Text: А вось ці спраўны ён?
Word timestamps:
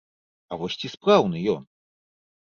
А 0.53 0.57
вось 0.61 0.77
ці 0.83 0.87
спраўны 0.93 1.43
ён? 1.53 1.61